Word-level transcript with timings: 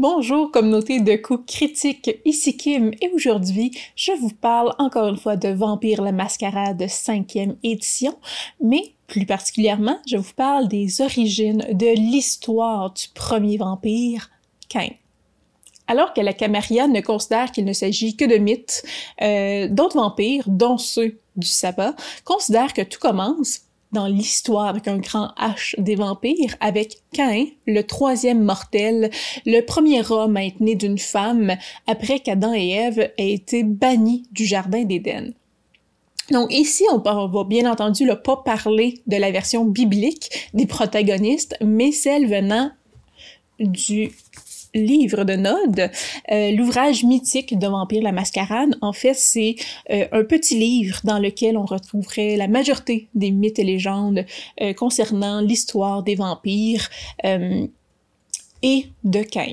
Bonjour 0.00 0.52
communauté 0.52 1.00
de 1.00 1.16
coups 1.16 1.44
critiques, 1.52 2.20
ici 2.24 2.56
Kim 2.56 2.92
et 3.02 3.10
aujourd'hui 3.12 3.76
je 3.96 4.12
vous 4.12 4.30
parle 4.30 4.72
encore 4.78 5.08
une 5.08 5.16
fois 5.16 5.34
de 5.34 5.48
Vampire 5.48 6.02
la 6.02 6.12
Mascarade 6.12 6.80
5e 6.80 7.56
édition, 7.64 8.16
mais 8.62 8.92
plus 9.08 9.26
particulièrement 9.26 9.98
je 10.06 10.16
vous 10.16 10.34
parle 10.36 10.68
des 10.68 11.00
origines 11.00 11.66
de 11.72 11.96
l'histoire 11.96 12.92
du 12.92 13.08
premier 13.12 13.56
vampire, 13.56 14.30
Cain. 14.68 14.90
Alors 15.88 16.14
que 16.14 16.20
la 16.20 16.32
Camarilla 16.32 16.86
ne 16.86 17.00
considère 17.00 17.50
qu'il 17.50 17.64
ne 17.64 17.72
s'agit 17.72 18.14
que 18.14 18.24
de 18.24 18.36
mythes, 18.36 18.84
euh, 19.20 19.66
d'autres 19.66 19.96
vampires, 19.96 20.44
dont 20.46 20.78
ceux 20.78 21.18
du 21.34 21.48
sabbat, 21.48 21.96
considèrent 22.24 22.72
que 22.72 22.82
tout 22.82 23.00
commence 23.00 23.62
dans 23.92 24.06
l'histoire 24.06 24.66
avec 24.66 24.88
un 24.88 24.98
grand 24.98 25.32
H 25.38 25.74
des 25.80 25.94
vampires, 25.94 26.56
avec 26.60 26.98
Cain, 27.12 27.46
le 27.66 27.82
troisième 27.82 28.42
mortel, 28.42 29.10
le 29.46 29.60
premier 29.60 30.02
homme 30.10 30.36
à 30.36 30.44
être 30.44 30.60
né 30.60 30.74
d'une 30.74 30.98
femme 30.98 31.56
après 31.86 32.20
qu'Adam 32.20 32.52
et 32.54 32.70
Ève 32.70 33.12
aient 33.16 33.32
été 33.32 33.64
bannis 33.64 34.24
du 34.32 34.44
Jardin 34.44 34.84
d'Éden. 34.84 35.32
Donc 36.30 36.52
ici, 36.52 36.84
on 36.92 36.98
va 36.98 37.44
bien 37.44 37.70
entendu 37.70 38.04
là, 38.04 38.14
pas 38.14 38.36
parler 38.36 39.00
de 39.06 39.16
la 39.16 39.30
version 39.30 39.64
biblique 39.64 40.50
des 40.52 40.66
protagonistes, 40.66 41.56
mais 41.62 41.90
celle 41.90 42.26
venant 42.26 42.70
du 43.58 44.12
livre 44.74 45.24
de 45.24 45.34
Nod, 45.34 45.90
euh, 46.30 46.52
l'ouvrage 46.52 47.04
mythique 47.04 47.58
de 47.58 47.66
Vampire 47.66 48.02
la 48.02 48.12
Mascarade. 48.12 48.76
En 48.80 48.92
fait, 48.92 49.14
c'est 49.14 49.56
euh, 49.90 50.06
un 50.12 50.24
petit 50.24 50.58
livre 50.58 51.00
dans 51.04 51.18
lequel 51.18 51.56
on 51.56 51.64
retrouverait 51.64 52.36
la 52.36 52.48
majorité 52.48 53.08
des 53.14 53.30
mythes 53.30 53.58
et 53.58 53.64
légendes 53.64 54.24
euh, 54.60 54.72
concernant 54.72 55.40
l'histoire 55.40 56.02
des 56.02 56.14
vampires 56.14 56.88
et 58.62 58.86
de 59.04 59.22
Cain. 59.22 59.52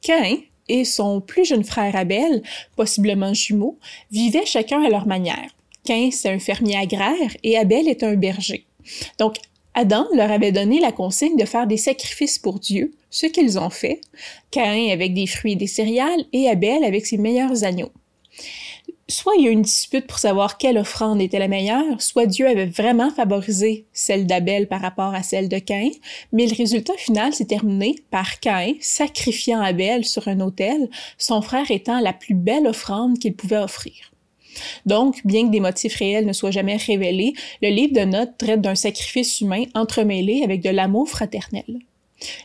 Cain 0.00 0.36
et 0.68 0.84
son 0.84 1.20
plus 1.20 1.44
jeune 1.44 1.64
frère 1.64 1.96
Abel, 1.96 2.42
possiblement 2.76 3.34
jumeaux, 3.34 3.78
vivaient 4.10 4.46
chacun 4.46 4.82
à 4.82 4.88
leur 4.88 5.06
manière. 5.06 5.50
Cain, 5.84 6.10
c'est 6.12 6.30
un 6.30 6.38
fermier 6.38 6.76
agraire 6.76 7.36
et 7.42 7.56
Abel 7.56 7.88
est 7.88 8.02
un 8.02 8.14
berger. 8.14 8.66
Donc, 9.18 9.36
Adam 9.78 10.08
leur 10.12 10.32
avait 10.32 10.50
donné 10.50 10.80
la 10.80 10.90
consigne 10.90 11.36
de 11.36 11.44
faire 11.44 11.68
des 11.68 11.76
sacrifices 11.76 12.40
pour 12.40 12.58
Dieu, 12.58 12.90
ce 13.10 13.26
qu'ils 13.26 13.60
ont 13.60 13.70
fait, 13.70 14.00
Caïn 14.50 14.90
avec 14.90 15.14
des 15.14 15.28
fruits 15.28 15.52
et 15.52 15.56
des 15.56 15.68
céréales 15.68 16.24
et 16.32 16.48
Abel 16.48 16.82
avec 16.82 17.06
ses 17.06 17.16
meilleurs 17.16 17.62
agneaux. 17.62 17.92
Soit 19.08 19.34
il 19.38 19.44
y 19.44 19.46
a 19.46 19.52
une 19.52 19.62
dispute 19.62 20.08
pour 20.08 20.18
savoir 20.18 20.58
quelle 20.58 20.78
offrande 20.78 21.20
était 21.20 21.38
la 21.38 21.46
meilleure, 21.46 22.02
soit 22.02 22.26
Dieu 22.26 22.48
avait 22.48 22.66
vraiment 22.66 23.10
favorisé 23.10 23.86
celle 23.92 24.26
d'Abel 24.26 24.66
par 24.66 24.80
rapport 24.80 25.14
à 25.14 25.22
celle 25.22 25.48
de 25.48 25.60
Caïn, 25.60 25.92
mais 26.32 26.48
le 26.48 26.56
résultat 26.56 26.96
final 26.96 27.32
s'est 27.32 27.44
terminé 27.44 27.94
par 28.10 28.40
Caïn 28.40 28.74
sacrifiant 28.80 29.60
Abel 29.60 30.04
sur 30.04 30.26
un 30.26 30.40
autel, 30.40 30.90
son 31.18 31.40
frère 31.40 31.70
étant 31.70 32.00
la 32.00 32.12
plus 32.12 32.34
belle 32.34 32.66
offrande 32.66 33.20
qu'il 33.20 33.36
pouvait 33.36 33.58
offrir. 33.58 34.10
Donc, 34.86 35.20
bien 35.24 35.46
que 35.46 35.52
des 35.52 35.60
motifs 35.60 35.96
réels 35.96 36.26
ne 36.26 36.32
soient 36.32 36.50
jamais 36.50 36.76
révélés, 36.76 37.34
le 37.62 37.68
livre 37.68 37.94
de 37.94 38.04
notes 38.04 38.36
traite 38.38 38.60
d'un 38.60 38.74
sacrifice 38.74 39.40
humain 39.40 39.64
entremêlé 39.74 40.42
avec 40.44 40.62
de 40.62 40.70
l'amour 40.70 41.08
fraternel. 41.08 41.64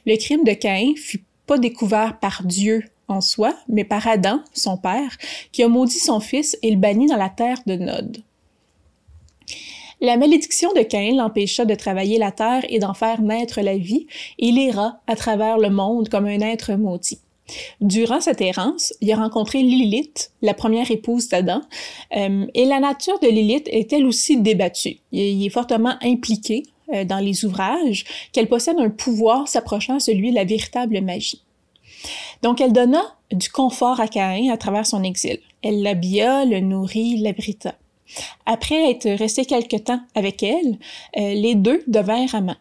Le 0.05 0.17
crime 0.17 0.44
de 0.44 0.53
Caïn 0.53 0.94
fut 0.95 1.23
pas 1.45 1.58
découvert 1.58 2.20
par 2.20 2.44
Dieu 2.44 2.83
en 3.08 3.22
soi, 3.22 3.53
mais 3.67 3.83
par 3.83 4.08
Adam, 4.08 4.42
son 4.53 4.78
père, 4.78 5.17
qui 5.52 5.64
a 5.64 5.67
maudit 5.67 6.00
son 6.00 6.20
fils 6.20 6.58
et 6.61 6.72
le 6.72 6.78
bannit 6.78 7.08
dans 7.08 7.17
la 7.17 7.30
terre 7.30 7.59
de 7.66 7.75
Nod. 7.75 8.23
La 10.02 10.17
malédiction 10.17 10.73
de 10.73 10.81
Caïn 10.81 11.16
l'empêcha 11.16 11.64
de 11.64 11.75
travailler 11.75 12.17
la 12.17 12.31
terre 12.31 12.66
et 12.67 12.80
d'en 12.80 12.94
faire 12.94 13.22
naître 13.22 13.61
la 13.61 13.77
vie, 13.77 14.08
et 14.38 14.48
il 14.48 14.58
ira 14.58 15.00
à 15.08 15.16
travers 15.16 15.58
le 15.58 15.70
monde 15.70 16.09
comme 16.09 16.25
un 16.25 16.42
être 16.42 16.73
maudit. 16.73 17.22
Durant 17.81 18.22
cette 18.22 18.41
errance, 18.41 18.94
il 19.02 19.11
a 19.11 19.17
rencontré 19.17 19.61
Lilith, 19.61 20.31
la 20.41 20.53
première 20.53 20.89
épouse 20.89 21.27
d'Adam, 21.27 21.61
euh, 22.16 22.45
et 22.53 22.66
la 22.66 22.80
nature 22.80 23.19
de 23.19 23.27
Lilith 23.27 23.67
est 23.69 23.91
elle 23.91 24.05
aussi 24.05 24.38
débattue. 24.38 24.98
Il 25.11 25.45
est 25.45 25.49
fortement 25.49 25.95
impliqué 26.02 26.64
euh, 26.93 27.03
dans 27.03 27.20
les 27.20 27.45
ouvrages 27.45 28.05
qu'elle 28.32 28.48
possède 28.48 28.80
un 28.80 28.89
pouvoir 28.89 29.48
s'approchant 29.48 29.98
à 29.98 29.99
celui 29.99 30.32
de 30.32 30.36
la 30.36 30.45
véritable 30.45 31.02
magie. 31.02 31.42
Donc 32.42 32.61
elle 32.61 32.73
donna 32.73 33.02
du 33.32 33.49
confort 33.49 33.99
à 33.99 34.08
Caïn 34.08 34.52
à 34.52 34.58
travers 34.58 34.86
son 34.86 35.03
exil. 35.03 35.39
Elle 35.61 35.82
l'habilla, 35.82 36.45
le 36.45 36.59
nourrit, 36.59 37.17
l'abrita. 37.17 37.76
Après 38.45 38.92
être 38.92 39.09
resté 39.09 39.45
quelque 39.45 39.77
temps 39.77 40.02
avec 40.14 40.43
elle, 40.43 40.77
euh, 41.17 41.33
les 41.33 41.55
deux 41.55 41.83
devinrent 41.87 42.36
amants. 42.36 42.58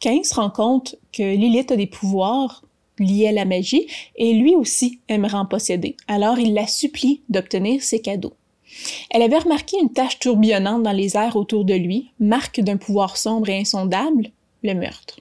Caïn 0.00 0.22
se 0.24 0.34
rend 0.34 0.50
compte 0.50 0.96
que 1.12 1.22
Lilith 1.22 1.70
a 1.70 1.76
des 1.76 1.86
pouvoirs 1.86 2.62
liés 2.98 3.28
à 3.28 3.32
la 3.32 3.44
magie 3.44 3.86
et 4.16 4.34
lui 4.34 4.54
aussi 4.54 5.00
aimerait 5.08 5.36
en 5.36 5.46
posséder. 5.46 5.96
Alors 6.08 6.38
il 6.38 6.54
la 6.54 6.66
supplie 6.66 7.22
d'obtenir 7.28 7.82
ses 7.82 8.00
cadeaux. 8.00 8.34
Elle 9.10 9.22
avait 9.22 9.38
remarqué 9.38 9.76
une 9.80 9.92
tache 9.92 10.18
tourbillonnante 10.18 10.82
dans 10.82 10.92
les 10.92 11.16
airs 11.16 11.36
autour 11.36 11.64
de 11.64 11.74
lui, 11.74 12.10
marque 12.18 12.60
d'un 12.60 12.76
pouvoir 12.76 13.16
sombre 13.16 13.48
et 13.48 13.58
insondable, 13.58 14.30
le 14.62 14.74
meurtre. 14.74 15.20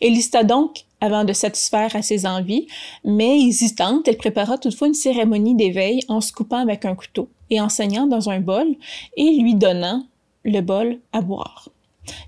Elle 0.00 0.12
lista 0.12 0.44
donc 0.44 0.84
avant 1.00 1.24
de 1.24 1.32
satisfaire 1.32 1.94
à 1.94 2.02
ses 2.02 2.26
envies, 2.26 2.66
mais 3.04 3.38
hésitante, 3.38 4.08
elle 4.08 4.16
prépara 4.16 4.56
toutefois 4.56 4.88
une 4.88 4.94
cérémonie 4.94 5.54
d'éveil 5.54 6.00
en 6.08 6.20
se 6.20 6.32
coupant 6.32 6.58
avec 6.58 6.84
un 6.84 6.94
couteau 6.94 7.28
et 7.50 7.60
enseignant 7.60 8.06
dans 8.06 8.30
un 8.30 8.40
bol 8.40 8.66
et 9.16 9.36
lui 9.36 9.54
donnant 9.54 10.06
le 10.44 10.60
bol 10.60 10.98
à 11.12 11.20
boire. 11.20 11.68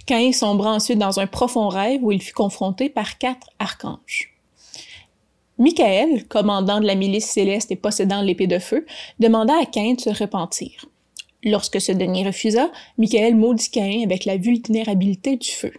Caïn 0.07 0.33
sombra 0.33 0.73
ensuite 0.73 0.99
dans 0.99 1.21
un 1.21 1.27
profond 1.27 1.69
rêve 1.69 2.03
où 2.03 2.13
il 2.13 2.23
fut 2.23 2.33
confronté 2.33 2.89
par 2.89 3.19
quatre 3.19 3.49
archanges. 3.59 4.36
Michael, 5.59 6.27
commandant 6.29 6.81
de 6.81 6.87
la 6.87 6.95
milice 6.95 7.27
céleste 7.27 7.71
et 7.73 7.77
possédant 7.77 8.21
l'épée 8.21 8.47
de 8.47 8.59
feu, 8.59 8.85
demanda 9.19 9.55
à 9.61 9.65
Cain 9.65 9.95
de 9.95 10.01
se 10.01 10.11
repentir. 10.11 10.85
Lorsque 11.43 11.81
ce 11.81 11.93
dernier 11.93 12.27
refusa, 12.27 12.71
Michael 12.99 13.37
maudit 13.37 13.71
Cain 13.71 14.03
avec 14.05 14.25
la 14.25 14.37
vulnérabilité 14.37 15.37
du 15.37 15.49
feu. 15.49 15.73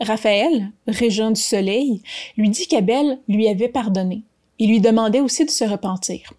Raphaël, 0.00 0.70
régent 0.86 1.30
du 1.30 1.40
soleil, 1.40 2.02
lui 2.36 2.50
dit 2.50 2.66
qu'Abel 2.66 3.18
lui 3.28 3.48
avait 3.48 3.68
pardonné. 3.68 4.22
Il 4.58 4.70
lui 4.70 4.80
demandait 4.80 5.20
aussi 5.20 5.44
de 5.44 5.50
se 5.50 5.64
repentir. 5.64 6.32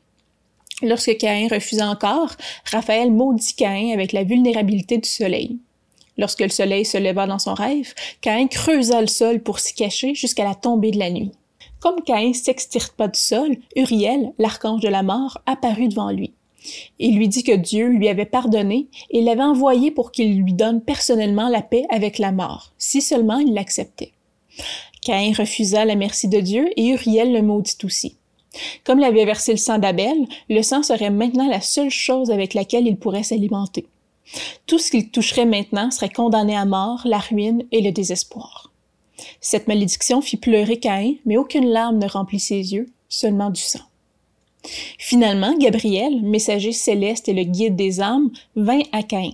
Lorsque 0.81 1.17
Caïn 1.17 1.47
refusa 1.47 1.87
encore, 1.87 2.35
Raphaël 2.65 3.11
maudit 3.11 3.55
Caïn 3.55 3.93
avec 3.93 4.11
la 4.11 4.23
vulnérabilité 4.23 4.97
du 4.97 5.07
soleil. 5.07 5.57
Lorsque 6.17 6.41
le 6.41 6.49
soleil 6.49 6.85
se 6.85 6.97
leva 6.97 7.27
dans 7.27 7.39
son 7.39 7.53
rêve, 7.53 7.93
Caïn 8.21 8.47
creusa 8.47 9.01
le 9.01 9.07
sol 9.07 9.41
pour 9.41 9.59
s'y 9.59 9.73
cacher 9.73 10.15
jusqu'à 10.15 10.43
la 10.43 10.55
tombée 10.55 10.91
de 10.91 10.99
la 10.99 11.09
nuit. 11.09 11.31
Comme 11.85 12.01
Caïn 12.01 12.33
s'extirpe 12.33 12.97
pas 12.97 13.07
du 13.07 13.19
sol, 13.19 13.57
Uriel, 13.75 14.33
l'archange 14.39 14.81
de 14.81 14.87
la 14.87 15.03
mort, 15.03 15.37
apparut 15.45 15.87
devant 15.87 16.09
lui. 16.09 16.33
Il 16.97 17.15
lui 17.15 17.27
dit 17.27 17.43
que 17.43 17.55
Dieu 17.55 17.89
lui 17.89 18.09
avait 18.09 18.25
pardonné 18.25 18.87
et 19.11 19.21
l'avait 19.21 19.43
envoyé 19.43 19.91
pour 19.91 20.11
qu'il 20.11 20.41
lui 20.41 20.53
donne 20.53 20.81
personnellement 20.81 21.47
la 21.47 21.61
paix 21.61 21.85
avec 21.91 22.17
la 22.17 22.31
mort, 22.31 22.73
si 22.79 23.03
seulement 23.03 23.37
il 23.37 23.53
l'acceptait. 23.53 24.13
Caïn 25.03 25.31
refusa 25.37 25.85
la 25.85 25.93
merci 25.93 26.27
de 26.27 26.39
Dieu 26.39 26.71
et 26.75 26.87
Uriel 26.87 27.31
le 27.31 27.43
maudit 27.43 27.77
aussi. 27.83 28.17
Comme 28.83 28.97
il 28.97 29.05
avait 29.05 29.23
versé 29.23 29.51
le 29.51 29.59
sang 29.59 29.77
d'Abel, 29.77 30.25
le 30.49 30.63
sang 30.63 30.81
serait 30.81 31.11
maintenant 31.11 31.47
la 31.47 31.61
seule 31.61 31.91
chose 31.91 32.31
avec 32.31 32.55
laquelle 32.55 32.87
il 32.87 32.97
pourrait 32.97 33.21
s'alimenter. 33.21 33.85
Tout 34.65 34.79
ce 34.79 34.89
qu'il 34.89 35.11
toucherait 35.11 35.45
maintenant 35.45 35.91
serait 35.91 36.09
condamné 36.09 36.55
à 36.55 36.65
mort, 36.65 37.03
la 37.05 37.19
ruine 37.19 37.61
et 37.71 37.81
le 37.81 37.91
désespoir. 37.91 38.71
Cette 39.41 39.67
malédiction 39.67 40.21
fit 40.21 40.37
pleurer 40.37 40.77
Caïn, 40.77 41.15
mais 41.25 41.37
aucune 41.37 41.69
larme 41.69 41.99
ne 41.99 42.07
remplit 42.07 42.39
ses 42.39 42.73
yeux, 42.73 42.87
seulement 43.09 43.49
du 43.49 43.61
sang. 43.61 43.81
Finalement, 44.97 45.55
Gabriel, 45.57 46.21
messager 46.23 46.71
céleste 46.71 47.29
et 47.29 47.33
le 47.33 47.43
guide 47.43 47.75
des 47.75 48.01
âmes, 48.01 48.31
vint 48.55 48.81
à 48.91 49.03
Caïn. 49.03 49.33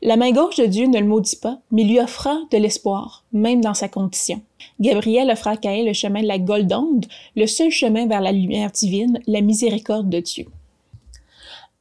La 0.00 0.16
main 0.16 0.32
gauche 0.32 0.56
de 0.56 0.66
Dieu 0.66 0.86
ne 0.86 0.98
le 0.98 1.06
maudit 1.06 1.36
pas, 1.36 1.58
mais 1.70 1.84
lui 1.84 2.00
offra 2.00 2.38
de 2.50 2.56
l'espoir, 2.56 3.24
même 3.32 3.60
dans 3.60 3.74
sa 3.74 3.88
condition. 3.88 4.40
Gabriel 4.80 5.30
offra 5.30 5.52
à 5.52 5.56
Caïn 5.56 5.84
le 5.84 5.92
chemin 5.92 6.22
de 6.22 6.26
la 6.26 6.38
Goldonde, 6.38 7.06
le 7.36 7.46
seul 7.46 7.70
chemin 7.70 8.06
vers 8.06 8.20
la 8.20 8.32
lumière 8.32 8.70
divine, 8.70 9.20
la 9.26 9.40
miséricorde 9.40 10.08
de 10.08 10.20
Dieu. 10.20 10.46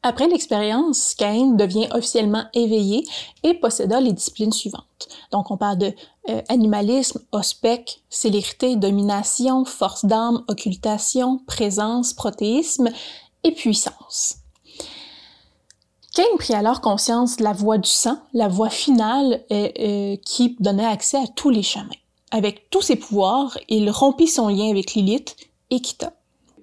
Après 0.08 0.30
l'expérience, 0.30 1.14
Cain 1.16 1.48
devient 1.48 1.90
officiellement 1.92 2.46
éveillé 2.54 3.06
et 3.44 3.56
posséda 3.56 4.00
les 4.00 4.14
disciplines 4.14 4.54
suivantes. 4.54 5.10
Donc, 5.34 5.52
on 5.52 5.58
parle 5.58 5.80
de 5.80 5.94
euh, 6.30 6.42
animalisme, 6.48 7.20
ospec, 7.34 8.02
célérité, 8.10 8.78
domination, 8.78 9.66
force 9.66 10.06
d'âme, 10.06 10.46
occultation, 10.48 11.42
présence, 11.46 12.14
protéisme 12.14 12.88
et 13.44 13.52
puissance. 13.52 14.38
Cain 16.16 16.24
prit 16.38 16.54
alors 16.54 16.80
conscience 16.80 17.36
de 17.36 17.44
la 17.44 17.52
voie 17.52 17.78
du 17.78 17.90
sang, 17.90 18.18
la 18.32 18.48
voie 18.48 18.70
finale 18.70 19.44
euh, 19.52 19.68
euh, 19.78 20.16
qui 20.26 20.56
donnait 20.62 20.86
accès 20.86 21.18
à 21.18 21.28
tous 21.28 21.50
les 21.50 21.64
chemins. 21.64 21.90
Avec 22.32 22.70
tous 22.70 22.82
ses 22.82 22.96
pouvoirs, 22.96 23.58
il 23.68 23.90
rompit 23.90 24.28
son 24.28 24.48
lien 24.48 24.70
avec 24.70 24.94
Lilith 24.94 25.36
et 25.70 25.82
quitta. 25.82 26.14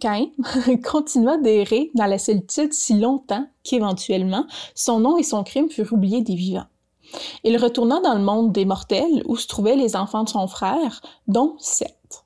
Cain 0.05 0.27
continua 0.85 1.39
d'errer 1.39 1.91
dans 1.95 2.05
la 2.05 2.19
solitude 2.19 2.75
si 2.75 2.93
longtemps 2.93 3.47
qu'éventuellement 3.62 4.45
son 4.75 5.01
nom 5.01 5.17
et 5.17 5.23
son 5.23 5.45
crime 5.45 5.71
furent 5.71 5.95
oubliés 5.95 6.21
des 6.21 6.35
vivants. 6.35 6.67
Il 7.43 7.56
retourna 7.56 8.01
dans 8.01 8.12
le 8.12 8.23
monde 8.23 8.53
des 8.53 8.67
mortels 8.67 9.23
où 9.25 9.39
se 9.39 9.47
trouvaient 9.47 9.77
les 9.77 9.97
enfants 9.97 10.25
de 10.25 10.29
son 10.29 10.47
frère, 10.47 11.01
dont 11.27 11.55
sept. 11.59 12.23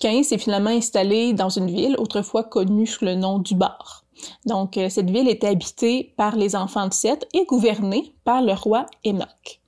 Cain 0.00 0.22
s'est 0.22 0.38
finalement 0.38 0.70
installé 0.70 1.32
dans 1.32 1.48
une 1.48 1.72
ville 1.72 1.96
autrefois 1.98 2.44
connue 2.44 2.86
sous 2.86 3.04
le 3.04 3.16
nom 3.16 3.40
du 3.40 3.56
Bar. 3.56 4.04
Donc, 4.46 4.76
euh, 4.76 4.88
cette 4.88 5.10
ville 5.10 5.28
était 5.28 5.48
habitée 5.48 6.14
par 6.16 6.36
les 6.36 6.54
enfants 6.54 6.86
de 6.86 6.94
Seth 6.94 7.26
et 7.34 7.46
gouvernée 7.46 8.14
par 8.22 8.42
le 8.42 8.52
roi 8.52 8.86
Enoch. 9.04 9.60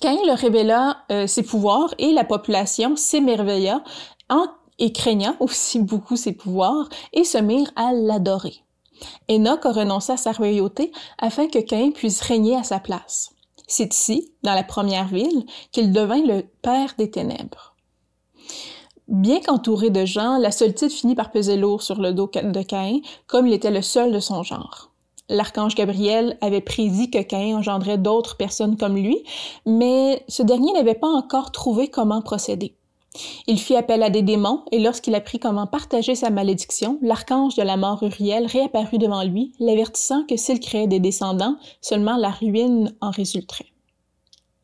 Cain 0.00 0.16
leur 0.26 0.38
révéla 0.38 1.04
euh, 1.12 1.26
ses 1.26 1.42
pouvoirs 1.42 1.94
et 1.98 2.12
la 2.12 2.24
population 2.24 2.96
s'émerveilla 2.96 3.84
en 4.30 4.46
et 4.78 4.92
craignant 4.92 5.36
aussi 5.40 5.78
beaucoup 5.80 6.16
ses 6.16 6.32
pouvoirs 6.32 6.88
et 7.12 7.24
se 7.24 7.38
mirent 7.38 7.72
à 7.76 7.92
l'adorer. 7.92 8.64
Enoch 9.30 9.66
a 9.66 9.72
renoncé 9.72 10.12
à 10.12 10.16
sa 10.16 10.32
royauté 10.32 10.92
afin 11.18 11.48
que 11.48 11.58
Cain 11.58 11.90
puisse 11.90 12.20
régner 12.20 12.56
à 12.56 12.62
sa 12.62 12.78
place. 12.78 13.30
C'est 13.66 13.94
ici, 13.94 14.32
dans 14.42 14.54
la 14.54 14.62
première 14.62 15.08
ville, 15.08 15.46
qu'il 15.72 15.92
devint 15.92 16.22
le 16.22 16.42
père 16.62 16.94
des 16.98 17.10
ténèbres. 17.10 17.74
Bien 19.08 19.40
qu'entouré 19.40 19.90
de 19.90 20.04
gens, 20.04 20.38
la 20.38 20.50
solitude 20.50 20.90
finit 20.90 21.14
par 21.14 21.30
peser 21.30 21.56
lourd 21.56 21.82
sur 21.82 22.00
le 22.00 22.12
dos 22.12 22.30
de 22.32 22.62
Caïn, 22.62 23.00
comme 23.26 23.46
il 23.46 23.52
était 23.52 23.70
le 23.70 23.82
seul 23.82 24.12
de 24.12 24.20
son 24.20 24.42
genre. 24.42 24.90
L'archange 25.28 25.74
Gabriel 25.74 26.36
avait 26.40 26.60
prédit 26.60 27.10
que 27.10 27.22
Caïn 27.22 27.56
engendrait 27.56 27.98
d'autres 27.98 28.36
personnes 28.36 28.76
comme 28.76 28.96
lui, 28.96 29.24
mais 29.64 30.22
ce 30.28 30.42
dernier 30.42 30.72
n'avait 30.72 30.94
pas 30.94 31.08
encore 31.08 31.50
trouvé 31.50 31.88
comment 31.88 32.20
procéder. 32.20 32.76
Il 33.46 33.58
fit 33.58 33.76
appel 33.76 34.02
à 34.02 34.10
des 34.10 34.22
démons, 34.22 34.64
et 34.72 34.78
lorsqu'il 34.78 35.14
apprit 35.14 35.38
comment 35.38 35.66
partager 35.66 36.14
sa 36.14 36.30
malédiction, 36.30 36.98
l'archange 37.02 37.54
de 37.54 37.62
la 37.62 37.76
mort 37.76 38.02
Uriel 38.02 38.46
réapparut 38.46 38.98
devant 38.98 39.22
lui, 39.22 39.52
l'avertissant 39.60 40.24
que 40.28 40.36
s'il 40.36 40.60
créait 40.60 40.88
des 40.88 41.00
descendants, 41.00 41.56
seulement 41.80 42.16
la 42.16 42.30
ruine 42.30 42.94
en 43.00 43.10
résulterait. 43.10 43.66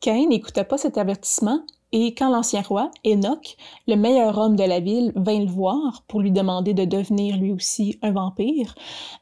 Caïn 0.01 0.27
n'écouta 0.29 0.63
pas 0.63 0.77
cet 0.77 0.97
avertissement 0.97 1.61
et 1.93 2.13
quand 2.13 2.29
l'ancien 2.29 2.61
roi, 2.61 2.89
Enoch, 3.05 3.57
le 3.87 3.95
meilleur 3.95 4.37
homme 4.37 4.55
de 4.55 4.63
la 4.63 4.79
ville, 4.79 5.11
vint 5.15 5.39
le 5.39 5.49
voir 5.49 6.03
pour 6.07 6.21
lui 6.21 6.31
demander 6.31 6.73
de 6.73 6.85
devenir 6.85 7.37
lui 7.37 7.51
aussi 7.51 7.99
un 8.01 8.11
vampire, 8.11 8.75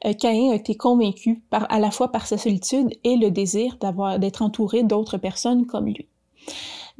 euh, 0.04 0.12
Caïn 0.12 0.52
a 0.52 0.54
été 0.54 0.76
convaincu 0.76 1.42
à 1.50 1.80
la 1.80 1.90
fois 1.90 2.12
par 2.12 2.26
sa 2.26 2.38
solitude 2.38 2.90
et 3.02 3.16
le 3.16 3.30
désir 3.30 3.76
d'être 4.18 4.42
entouré 4.42 4.84
d'autres 4.84 5.18
personnes 5.18 5.66
comme 5.66 5.86
lui. 5.86 6.06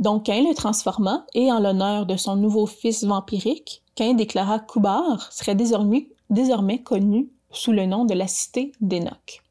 Donc 0.00 0.24
Caïn 0.24 0.48
le 0.48 0.54
transforma 0.54 1.26
et 1.34 1.52
en 1.52 1.60
l'honneur 1.60 2.06
de 2.06 2.16
son 2.16 2.34
nouveau 2.34 2.66
fils 2.66 3.04
vampirique, 3.04 3.82
Caïn 3.94 4.14
déclara 4.14 4.58
qu'Ubar 4.58 5.30
serait 5.30 5.54
désormais, 5.54 6.08
désormais 6.30 6.82
connu 6.82 7.28
sous 7.50 7.72
le 7.72 7.84
nom 7.84 8.06
de 8.06 8.14
la 8.14 8.26
cité 8.26 8.72
d'Enoch. 8.80 9.42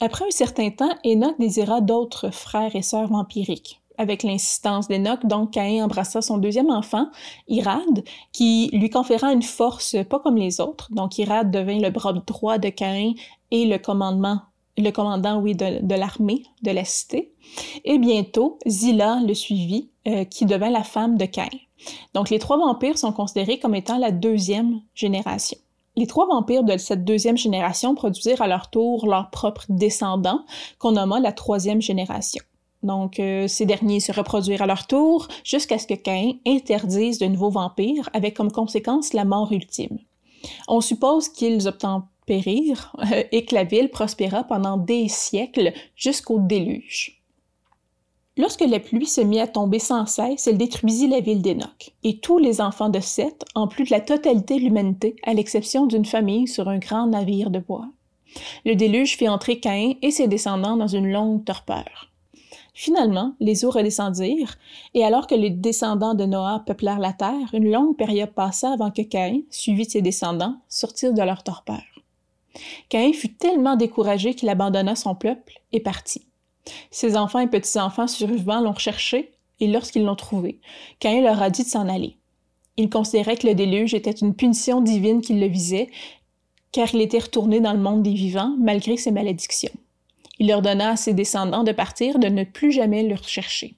Après 0.00 0.24
un 0.24 0.30
certain 0.30 0.70
temps, 0.70 0.94
Enoch 1.04 1.38
désira 1.38 1.82
d'autres 1.82 2.30
frères 2.30 2.74
et 2.74 2.82
sœurs 2.82 3.08
vampiriques 3.08 3.82
avec 3.98 4.22
l'insistance 4.22 4.86
d'Enoch, 4.86 5.26
donc 5.26 5.50
Caïn 5.50 5.84
embrassa 5.84 6.22
son 6.22 6.38
deuxième 6.38 6.70
enfant, 6.70 7.08
Irad, 7.48 8.04
qui 8.32 8.70
lui 8.72 8.90
conféra 8.90 9.32
une 9.32 9.42
force 9.42 9.96
pas 10.08 10.20
comme 10.20 10.36
les 10.36 10.60
autres. 10.60 10.88
Donc 10.92 11.18
Irad 11.18 11.50
devint 11.50 11.80
le 11.80 11.90
bras 11.90 12.12
droit 12.12 12.58
de 12.58 12.68
Caïn 12.68 13.14
et 13.50 13.66
le 13.66 13.76
commandement 13.78 14.40
le 14.82 14.90
commandant, 14.90 15.40
oui, 15.40 15.54
de, 15.54 15.94
l'armée 15.94 16.44
de 16.62 16.70
la 16.70 16.84
cité. 16.84 17.32
Et 17.84 17.98
bientôt, 17.98 18.58
Zilla 18.66 19.20
le 19.26 19.34
suivit, 19.34 19.90
euh, 20.06 20.24
qui 20.24 20.46
devint 20.46 20.70
la 20.70 20.84
femme 20.84 21.16
de 21.16 21.24
Caïn. 21.24 21.58
Donc, 22.14 22.30
les 22.30 22.38
trois 22.38 22.56
vampires 22.56 22.98
sont 22.98 23.12
considérés 23.12 23.58
comme 23.58 23.74
étant 23.74 23.98
la 23.98 24.10
deuxième 24.10 24.80
génération. 24.94 25.58
Les 25.96 26.06
trois 26.06 26.26
vampires 26.26 26.64
de 26.64 26.76
cette 26.76 27.04
deuxième 27.04 27.36
génération 27.36 27.94
produisirent 27.94 28.42
à 28.42 28.46
leur 28.46 28.70
tour 28.70 29.06
leurs 29.06 29.30
propres 29.30 29.64
descendants, 29.68 30.44
qu'on 30.78 30.92
nomma 30.92 31.18
la 31.18 31.32
troisième 31.32 31.82
génération. 31.82 32.42
Donc, 32.84 33.18
euh, 33.18 33.48
ces 33.48 33.66
derniers 33.66 33.98
se 34.00 34.12
reproduirent 34.12 34.62
à 34.62 34.66
leur 34.66 34.86
tour 34.86 35.26
jusqu'à 35.42 35.78
ce 35.78 35.86
que 35.86 35.94
Cain 35.94 36.34
interdise 36.46 37.18
de 37.18 37.26
nouveaux 37.26 37.50
vampires, 37.50 38.08
avec 38.12 38.36
comme 38.36 38.52
conséquence 38.52 39.12
la 39.12 39.24
mort 39.24 39.50
ultime. 39.52 39.98
On 40.68 40.80
suppose 40.80 41.28
qu'ils 41.28 41.66
obtempérirent 41.66 42.06
euh, 42.30 43.22
et 43.32 43.44
que 43.44 43.54
la 43.54 43.64
ville 43.64 43.90
prospéra 43.90 44.44
pendant 44.44 44.76
des 44.76 45.08
siècles 45.08 45.72
jusqu'au 45.96 46.38
déluge. 46.38 47.22
Lorsque 48.36 48.60
la 48.60 48.78
pluie 48.78 49.06
se 49.06 49.20
mit 49.20 49.40
à 49.40 49.48
tomber 49.48 49.80
sans 49.80 50.06
cesse, 50.06 50.46
elle 50.46 50.58
détruisit 50.58 51.08
la 51.08 51.18
ville 51.18 51.42
d'Enoch, 51.42 51.92
et 52.04 52.18
tous 52.18 52.38
les 52.38 52.60
enfants 52.60 52.88
de 52.88 53.00
Seth, 53.00 53.44
en 53.56 53.66
plus 53.66 53.84
de 53.84 53.90
la 53.90 54.00
totalité 54.00 54.56
de 54.56 54.60
l'humanité, 54.60 55.16
à 55.24 55.34
l'exception 55.34 55.86
d'une 55.86 56.04
famille 56.04 56.46
sur 56.46 56.68
un 56.68 56.78
grand 56.78 57.08
navire 57.08 57.50
de 57.50 57.58
bois. 57.58 57.88
Le 58.64 58.76
déluge 58.76 59.16
fit 59.16 59.28
entrer 59.28 59.58
Caïn 59.58 59.94
et 60.02 60.12
ses 60.12 60.28
descendants 60.28 60.76
dans 60.76 60.86
une 60.86 61.10
longue 61.10 61.44
torpeur. 61.44 62.12
Finalement, 62.74 63.34
les 63.40 63.64
eaux 63.64 63.70
redescendirent, 63.70 64.56
et 64.94 65.04
alors 65.04 65.26
que 65.26 65.34
les 65.34 65.50
descendants 65.50 66.14
de 66.14 66.24
Noah 66.24 66.62
peuplèrent 66.64 67.00
la 67.00 67.12
terre, 67.12 67.52
une 67.52 67.72
longue 67.72 67.96
période 67.96 68.30
passa 68.30 68.72
avant 68.72 68.92
que 68.92 69.02
Caïn, 69.02 69.40
suivi 69.50 69.84
de 69.84 69.90
ses 69.90 70.02
descendants, 70.02 70.54
sortirent 70.68 71.12
de 71.12 71.22
leur 71.22 71.42
torpeur. 71.42 71.82
Caïn 72.88 73.12
fut 73.12 73.34
tellement 73.34 73.76
découragé 73.76 74.34
qu'il 74.34 74.48
abandonna 74.48 74.96
son 74.96 75.14
peuple 75.14 75.60
et 75.72 75.80
partit. 75.80 76.26
Ses 76.90 77.16
enfants 77.16 77.40
et 77.40 77.48
petits-enfants 77.48 78.06
survivants 78.06 78.60
l'ont 78.60 78.72
recherché, 78.72 79.32
et 79.60 79.66
lorsqu'ils 79.66 80.04
l'ont 80.04 80.16
trouvé, 80.16 80.60
Caïn 81.00 81.22
leur 81.22 81.42
a 81.42 81.50
dit 81.50 81.64
de 81.64 81.68
s'en 81.68 81.88
aller. 81.88 82.16
Il 82.76 82.90
considérait 82.90 83.36
que 83.36 83.46
le 83.46 83.54
déluge 83.54 83.94
était 83.94 84.10
une 84.10 84.34
punition 84.34 84.80
divine 84.80 85.20
qui 85.20 85.34
le 85.34 85.46
visait, 85.46 85.88
car 86.70 86.94
il 86.94 87.00
était 87.00 87.18
retourné 87.18 87.60
dans 87.60 87.72
le 87.72 87.80
monde 87.80 88.02
des 88.02 88.12
vivants 88.12 88.54
malgré 88.58 88.96
ses 88.96 89.10
malédictions. 89.10 89.72
Il 90.38 90.52
ordonna 90.52 90.90
à 90.90 90.96
ses 90.96 91.14
descendants 91.14 91.64
de 91.64 91.72
partir, 91.72 92.18
de 92.18 92.28
ne 92.28 92.44
plus 92.44 92.70
jamais 92.70 93.02
le 93.02 93.16
rechercher. 93.16 93.74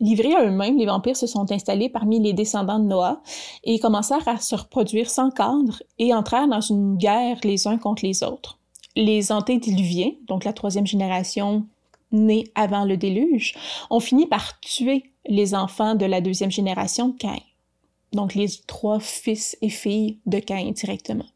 Livrés 0.00 0.34
à 0.34 0.44
eux-mêmes, 0.46 0.78
les 0.78 0.86
vampires 0.86 1.16
se 1.16 1.26
sont 1.26 1.52
installés 1.52 1.90
parmi 1.90 2.20
les 2.20 2.32
descendants 2.32 2.78
de 2.78 2.84
Noah 2.84 3.20
et 3.64 3.78
commencèrent 3.78 4.26
à 4.26 4.38
se 4.38 4.56
reproduire 4.56 5.10
sans 5.10 5.30
cadre 5.30 5.82
et 5.98 6.14
entrèrent 6.14 6.48
dans 6.48 6.62
une 6.62 6.96
guerre 6.96 7.38
les 7.44 7.68
uns 7.68 7.76
contre 7.76 8.04
les 8.04 8.22
autres. 8.22 8.58
Les 8.96 9.30
antédiluviens, 9.30 10.12
donc 10.26 10.44
la 10.44 10.54
troisième 10.54 10.86
génération 10.86 11.66
née 12.12 12.50
avant 12.54 12.84
le 12.84 12.96
déluge, 12.96 13.54
ont 13.90 14.00
fini 14.00 14.26
par 14.26 14.58
tuer 14.60 15.04
les 15.26 15.54
enfants 15.54 15.94
de 15.94 16.06
la 16.06 16.20
deuxième 16.20 16.50
génération 16.50 17.08
de 17.08 17.16
Caïn, 17.16 17.42
donc 18.12 18.34
les 18.34 18.48
trois 18.66 19.00
fils 19.00 19.56
et 19.60 19.68
filles 19.68 20.18
de 20.26 20.38
Caïn 20.38 20.72
directement. 20.72 21.26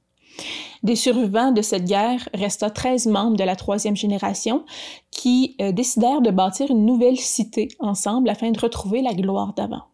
Des 0.84 0.96
survivants 0.96 1.50
de 1.50 1.62
cette 1.62 1.86
guerre 1.86 2.28
resta 2.34 2.68
13 2.68 3.06
membres 3.06 3.38
de 3.38 3.42
la 3.42 3.56
troisième 3.56 3.96
génération 3.96 4.64
qui 5.10 5.56
euh, 5.62 5.72
décidèrent 5.72 6.20
de 6.20 6.30
bâtir 6.30 6.70
une 6.70 6.84
nouvelle 6.84 7.18
cité 7.18 7.68
ensemble 7.78 8.28
afin 8.28 8.50
de 8.50 8.60
retrouver 8.60 9.00
la 9.00 9.14
gloire 9.14 9.54
d'avant. 9.54 9.84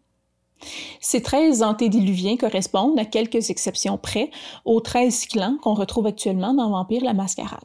Ces 1.00 1.22
13 1.22 1.62
antédiluviens 1.62 2.36
correspondent, 2.36 2.98
à 2.98 3.04
quelques 3.04 3.50
exceptions 3.50 3.98
près, 3.98 4.30
aux 4.64 4.80
13 4.80 5.26
clans 5.26 5.56
qu'on 5.62 5.74
retrouve 5.74 6.06
actuellement 6.06 6.54
dans 6.54 6.70
Vampire 6.70 7.04
la 7.04 7.14
Mascarade. 7.14 7.60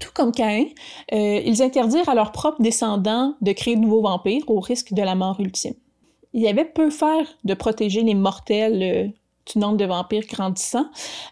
Tout 0.00 0.10
comme 0.12 0.32
Caïn, 0.32 0.66
euh, 1.12 1.40
ils 1.44 1.62
interdirent 1.62 2.08
à 2.08 2.16
leurs 2.16 2.32
propres 2.32 2.60
descendants 2.60 3.34
de 3.40 3.52
créer 3.52 3.76
de 3.76 3.80
nouveaux 3.80 4.02
vampires 4.02 4.42
au 4.48 4.58
risque 4.58 4.92
de 4.92 5.02
la 5.02 5.14
mort 5.14 5.40
ultime. 5.40 5.74
Il 6.32 6.42
y 6.42 6.48
avait 6.48 6.64
peu 6.64 6.90
faire 6.90 7.26
de 7.44 7.54
protéger 7.54 8.02
les 8.02 8.14
mortels 8.14 8.82
euh, 8.82 9.19
nombre 9.58 9.76
de 9.76 9.84
vampires 9.84 10.26
grandissant, 10.26 10.86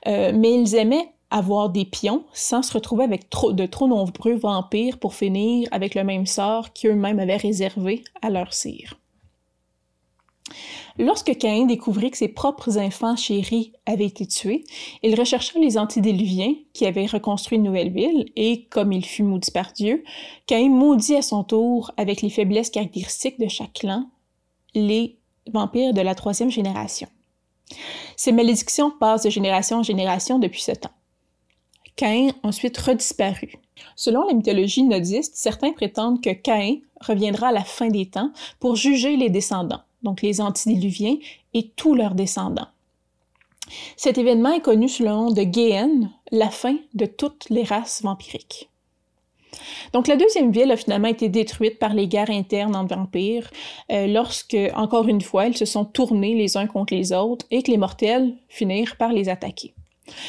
euh, 0.06 0.32
mais 0.34 0.54
ils 0.54 0.74
aimaient 0.74 1.12
avoir 1.30 1.70
des 1.70 1.84
pions 1.84 2.24
sans 2.32 2.62
se 2.62 2.72
retrouver 2.72 3.04
avec 3.04 3.28
trop, 3.30 3.52
de 3.52 3.66
trop 3.66 3.86
nombreux 3.86 4.34
vampires 4.34 4.98
pour 4.98 5.14
finir 5.14 5.68
avec 5.72 5.94
le 5.94 6.04
même 6.04 6.26
sort 6.26 6.72
qu'eux-mêmes 6.72 7.18
avaient 7.18 7.36
réservé 7.36 8.04
à 8.22 8.30
leur 8.30 8.54
cire. 8.54 8.98
Lorsque 11.00 11.36
Caïn 11.38 11.66
découvrit 11.66 12.10
que 12.10 12.16
ses 12.16 12.28
propres 12.28 12.76
enfants 12.76 13.14
chéris 13.14 13.72
avaient 13.86 14.06
été 14.06 14.26
tués, 14.26 14.64
il 15.04 15.18
rechercha 15.18 15.56
les 15.60 15.78
antédiluviens 15.78 16.54
qui 16.72 16.86
avaient 16.86 17.06
reconstruit 17.06 17.56
une 17.56 17.64
nouvelle 17.64 17.92
ville 17.92 18.32
et, 18.34 18.64
comme 18.64 18.90
il 18.90 19.04
fut 19.04 19.22
maudit 19.22 19.52
par 19.52 19.72
Dieu, 19.72 20.02
Caïn 20.46 20.70
maudit 20.70 21.14
à 21.14 21.22
son 21.22 21.44
tour, 21.44 21.92
avec 21.96 22.20
les 22.20 22.30
faiblesses 22.30 22.70
caractéristiques 22.70 23.38
de 23.38 23.46
chaque 23.46 23.74
clan, 23.74 24.06
les 24.74 25.18
vampires 25.52 25.94
de 25.94 26.00
la 26.00 26.16
troisième 26.16 26.50
génération. 26.50 27.08
Ces 28.16 28.32
malédictions 28.32 28.90
passent 28.90 29.24
de 29.24 29.30
génération 29.30 29.78
en 29.78 29.82
génération 29.82 30.38
depuis 30.38 30.62
ce 30.62 30.72
temps. 30.72 30.90
Caïn 31.96 32.32
ensuite 32.42 32.78
redisparu. 32.78 33.54
Selon 33.96 34.26
la 34.26 34.34
mythologie 34.34 34.84
nodiste, 34.84 35.34
certains 35.36 35.72
prétendent 35.72 36.22
que 36.22 36.30
Caïn 36.30 36.78
reviendra 37.00 37.48
à 37.48 37.52
la 37.52 37.64
fin 37.64 37.88
des 37.88 38.06
temps 38.06 38.32
pour 38.60 38.76
juger 38.76 39.16
les 39.16 39.30
descendants, 39.30 39.82
donc 40.02 40.22
les 40.22 40.40
antidiluviens 40.40 41.16
et 41.54 41.70
tous 41.70 41.94
leurs 41.94 42.14
descendants. 42.14 42.68
Cet 43.96 44.16
événement 44.16 44.52
est 44.52 44.62
connu 44.62 44.88
sous 44.88 45.02
le 45.02 45.10
nom 45.10 45.30
de 45.30 45.42
Géhen, 45.42 46.10
la 46.30 46.50
fin 46.50 46.76
de 46.94 47.06
toutes 47.06 47.50
les 47.50 47.64
races 47.64 48.02
vampiriques. 48.02 48.67
Donc 49.92 50.08
la 50.08 50.16
deuxième 50.16 50.50
ville 50.50 50.70
a 50.70 50.76
finalement 50.76 51.08
été 51.08 51.28
détruite 51.28 51.78
par 51.78 51.94
les 51.94 52.08
guerres 52.08 52.30
internes 52.30 52.76
entre 52.76 52.94
vampires, 52.94 53.50
euh, 53.90 54.06
lorsque, 54.06 54.56
encore 54.74 55.08
une 55.08 55.20
fois, 55.20 55.46
ils 55.46 55.56
se 55.56 55.64
sont 55.64 55.84
tournés 55.84 56.34
les 56.34 56.56
uns 56.56 56.66
contre 56.66 56.94
les 56.94 57.12
autres 57.12 57.46
et 57.50 57.62
que 57.62 57.70
les 57.70 57.78
mortels 57.78 58.34
finirent 58.48 58.96
par 58.96 59.12
les 59.12 59.28
attaquer. 59.28 59.74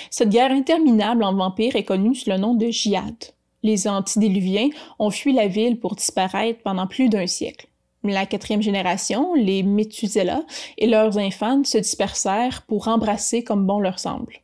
Cette 0.09 0.29
guerre 0.29 0.51
interminable 0.51 1.24
en 1.24 1.33
vampires 1.33 1.75
est 1.75 1.83
connue 1.83 2.15
sous 2.15 2.29
le 2.29 2.38
nom 2.38 2.53
de 2.53 2.67
Jihad. 2.67 3.15
Les 3.63 3.88
antidiluviens 3.88 4.69
ont 5.00 5.09
fui 5.09 5.33
la 5.33 5.48
ville 5.48 5.79
pour 5.79 5.95
disparaître 5.95 6.62
pendant 6.63 6.88
plus 6.88 7.09
d'un 7.09 7.27
siècle. 7.27 7.67
la 8.03 8.25
quatrième 8.25 8.62
génération, 8.62 9.33
les 9.33 9.62
Methuselah, 9.62 10.43
et 10.77 10.88
leurs 10.88 11.17
enfants 11.17 11.63
se 11.65 11.77
dispersèrent 11.77 12.63
pour 12.67 12.88
embrasser 12.88 13.43
comme 13.43 13.65
bon 13.65 13.79
leur 13.79 14.00
semble. 14.00 14.39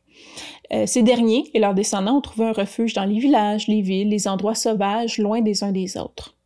Euh, 0.72 0.86
ces 0.86 1.02
derniers 1.02 1.44
et 1.54 1.58
leurs 1.58 1.74
descendants 1.74 2.18
ont 2.18 2.20
trouvé 2.20 2.46
un 2.46 2.52
refuge 2.52 2.94
dans 2.94 3.04
les 3.04 3.18
villages, 3.18 3.68
les 3.68 3.82
villes, 3.82 4.08
les 4.08 4.28
endroits 4.28 4.54
sauvages, 4.54 5.18
loin 5.18 5.40
des 5.40 5.62
uns 5.62 5.72
des 5.72 5.96
autres. 5.96 6.36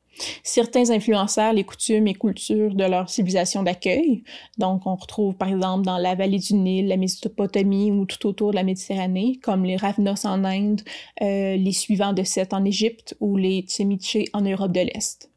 Certains 0.42 0.90
influencèrent 0.90 1.52
les 1.52 1.64
coutumes 1.64 2.06
et 2.06 2.14
cultures 2.14 2.74
de 2.74 2.84
leur 2.84 3.08
civilisation 3.08 3.62
d'accueil. 3.62 4.22
Donc, 4.58 4.82
on 4.86 4.94
retrouve 4.94 5.34
par 5.34 5.48
exemple 5.48 5.84
dans 5.84 5.98
la 5.98 6.14
vallée 6.14 6.38
du 6.38 6.54
Nil, 6.54 6.88
la 6.88 6.96
Mésopotamie 6.96 7.90
ou 7.90 8.04
tout 8.04 8.26
autour 8.26 8.50
de 8.50 8.56
la 8.56 8.62
Méditerranée, 8.62 9.38
comme 9.42 9.64
les 9.64 9.76
Ravnos 9.76 10.24
en 10.24 10.44
Inde, 10.44 10.82
euh, 11.22 11.56
les 11.56 11.72
suivants 11.72 12.12
de 12.12 12.22
Seth 12.22 12.52
en 12.52 12.64
Égypte 12.64 13.16
ou 13.20 13.36
les 13.36 13.62
Tsemitché 13.62 14.26
en 14.32 14.42
Europe 14.42 14.72
de 14.72 14.80
l'Est. 14.80 15.30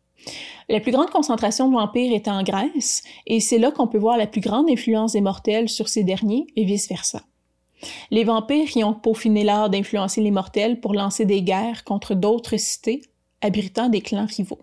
La 0.70 0.80
plus 0.80 0.92
grande 0.92 1.10
concentration 1.10 1.68
de 1.70 1.76
vampires 1.76 2.14
était 2.14 2.32
en 2.32 2.44
Grèce, 2.44 3.04
et 3.28 3.42
c'est 3.42 3.58
là 3.58 3.72
qu'on 3.72 3.88
peut 3.88 3.98
voir 3.98 4.18
la 4.18 4.28
plus 4.28 4.42
grande 4.42 4.70
influence 4.70 5.14
des 5.14 5.22
mortels 5.22 5.68
sur 5.68 5.90
ces 5.90 6.04
derniers 6.04 6.48
et 6.56 6.64
vice-versa. 6.64 7.22
Les 8.12 8.24
vampires 8.24 8.76
y 8.76 8.84
ont 8.84 8.94
peaufiné 8.94 9.44
l'art 9.44 9.70
d'influencer 9.70 10.22
les 10.22 10.32
mortels 10.32 10.80
pour 10.80 10.94
lancer 10.94 11.26
des 11.26 11.42
guerres 11.42 11.84
contre 11.84 12.14
d'autres 12.16 12.58
cités 12.58 13.02
abritant 13.42 13.90
des 13.90 14.02
clans 14.02 14.28
rivaux. 14.28 14.62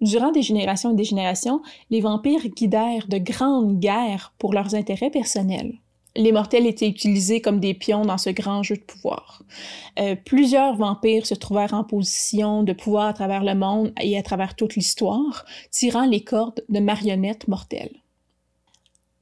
Durant 0.00 0.32
des 0.32 0.42
générations 0.42 0.92
et 0.92 0.96
des 0.96 1.04
générations, 1.04 1.62
les 1.90 2.00
vampires 2.00 2.48
guidèrent 2.48 3.06
de 3.06 3.18
grandes 3.18 3.78
guerres 3.78 4.32
pour 4.38 4.52
leurs 4.52 4.74
intérêts 4.74 5.10
personnels. 5.10 5.78
Les 6.16 6.32
mortels 6.32 6.66
étaient 6.66 6.88
utilisés 6.88 7.40
comme 7.40 7.60
des 7.60 7.72
pions 7.72 8.04
dans 8.04 8.18
ce 8.18 8.28
grand 8.28 8.62
jeu 8.62 8.76
de 8.76 8.82
pouvoir. 8.82 9.42
Euh, 9.98 10.14
plusieurs 10.14 10.76
vampires 10.76 11.24
se 11.24 11.34
trouvèrent 11.34 11.72
en 11.72 11.84
position 11.84 12.64
de 12.64 12.72
pouvoir 12.72 13.06
à 13.06 13.12
travers 13.14 13.44
le 13.44 13.54
monde 13.54 13.92
et 14.00 14.18
à 14.18 14.22
travers 14.22 14.56
toute 14.56 14.74
l'histoire, 14.74 15.46
tirant 15.70 16.04
les 16.04 16.22
cordes 16.22 16.64
de 16.68 16.80
marionnettes 16.80 17.48
mortelles. 17.48 18.01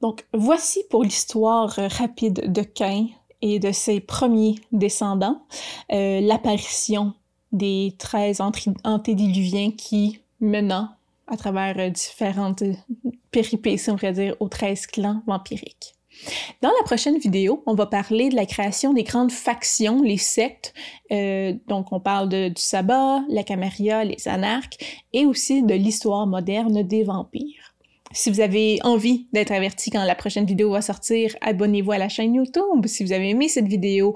Donc, 0.01 0.25
voici 0.33 0.83
pour 0.89 1.03
l'histoire 1.03 1.69
rapide 1.99 2.51
de 2.51 2.63
Cain 2.63 3.07
et 3.41 3.59
de 3.59 3.71
ses 3.71 3.99
premiers 3.99 4.55
descendants, 4.71 5.41
euh, 5.91 6.21
l'apparition 6.21 7.13
des 7.51 7.95
13 7.97 8.41
antédiluviens 8.83 9.71
qui, 9.71 10.19
menant 10.39 10.89
à 11.27 11.37
travers 11.37 11.77
euh, 11.77 11.89
différentes 11.89 12.63
péripéties, 13.31 13.89
on 13.89 13.95
pourrait 13.95 14.13
dire, 14.13 14.35
aux 14.39 14.49
13 14.49 14.87
clans 14.87 15.21
vampiriques. 15.27 15.95
Dans 16.61 16.69
la 16.69 16.83
prochaine 16.83 17.17
vidéo, 17.17 17.63
on 17.65 17.73
va 17.73 17.85
parler 17.85 18.29
de 18.29 18.35
la 18.35 18.45
création 18.45 18.93
des 18.93 19.03
grandes 19.03 19.31
factions, 19.31 20.01
les 20.01 20.17
sectes. 20.17 20.73
Euh, 21.11 21.53
donc, 21.67 21.91
on 21.91 21.99
parle 21.99 22.29
du 22.29 22.61
sabbat, 22.61 23.23
la 23.29 23.43
caméria, 23.43 24.03
les 24.03 24.27
anarques, 24.27 25.05
et 25.13 25.25
aussi 25.25 25.63
de 25.63 25.73
l'histoire 25.73 26.27
moderne 26.27 26.83
des 26.83 27.03
vampires. 27.03 27.60
Si 28.13 28.29
vous 28.29 28.39
avez 28.39 28.79
envie 28.83 29.27
d'être 29.33 29.51
averti 29.51 29.89
quand 29.89 30.03
la 30.03 30.15
prochaine 30.15 30.45
vidéo 30.45 30.71
va 30.71 30.81
sortir, 30.81 31.35
abonnez-vous 31.41 31.91
à 31.91 31.97
la 31.97 32.09
chaîne 32.09 32.35
YouTube. 32.35 32.85
Si 32.85 33.03
vous 33.03 33.11
avez 33.11 33.29
aimé 33.29 33.47
cette 33.47 33.67
vidéo, 33.67 34.15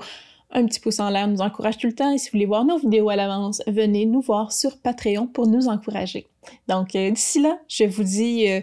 un 0.52 0.66
petit 0.66 0.80
pouce 0.80 1.00
en 1.00 1.10
l'air 1.10 1.28
nous 1.28 1.42
encourage 1.42 1.78
tout 1.78 1.88
le 1.88 1.94
temps. 1.94 2.12
Et 2.12 2.18
si 2.18 2.28
vous 2.28 2.34
voulez 2.34 2.46
voir 2.46 2.66
nos 2.66 2.78
vidéos 2.78 3.10
à 3.10 3.16
l'avance, 3.16 3.62
venez 3.68 4.06
nous 4.06 4.22
voir 4.22 4.52
sur 4.52 4.78
Patreon 4.78 5.28
pour 5.28 5.48
nous 5.48 5.68
encourager. 5.68 6.28
Donc, 6.68 6.96
euh, 6.96 7.12
d'ici 7.12 7.42
là, 7.42 7.58
je 7.68 7.86
vous 7.86 8.04
dis 8.04 8.50
euh, 8.50 8.62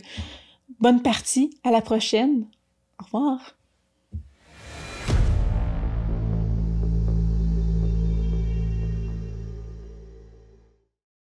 bonne 0.81 1.03
partie. 1.03 1.57
À 1.65 1.71
la 1.71 1.81
prochaine. 1.81 2.47
Au 3.01 3.05
revoir. 3.05 3.57